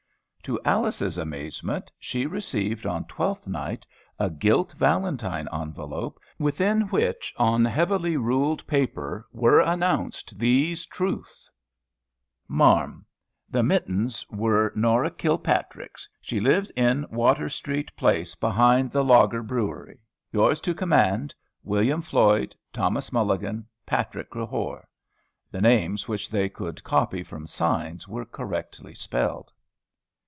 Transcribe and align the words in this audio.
To 0.45 0.59
Alice's 0.65 1.19
amazement, 1.19 1.91
she 1.99 2.25
received 2.25 2.87
on 2.87 3.05
Twelfth 3.05 3.47
Night 3.47 3.85
a 4.19 4.29
gilt 4.31 4.73
valentine 4.73 5.47
envelope, 5.53 6.19
within 6.39 6.81
which, 6.87 7.31
on 7.37 7.63
heavily 7.63 8.17
ruled 8.17 8.65
paper, 8.65 9.27
were 9.31 9.61
announced 9.61 10.39
these 10.39 10.87
truths: 10.87 11.49
MARM, 12.49 13.05
The 13.51 13.61
mitins 13.61 14.25
wur 14.31 14.71
Nora 14.75 15.11
Killpatrick's. 15.11 16.09
She 16.19 16.39
lives 16.41 16.71
inn 16.75 17.05
Water 17.11 17.47
street 17.47 17.95
place 17.95 18.33
behind 18.35 18.89
the 18.91 19.05
Lager 19.05 19.43
Brewery. 19.43 19.99
Yours 20.33 20.59
to 20.61 20.73
command, 20.73 21.35
WILLIAM 21.63 22.01
FLOYD. 22.01 22.55
THOMAS 22.73 23.13
MULLIGAN. 23.13 23.67
PATRICK 23.85 24.31
CREHORE. 24.31 24.87
The 25.51 25.61
names 25.61 26.07
which 26.07 26.29
they 26.31 26.49
could 26.49 26.83
copy 26.83 27.21
from 27.23 27.45
signs 27.45 28.07
were 28.07 28.25
correctly 28.25 28.95
spelled. 28.95 29.51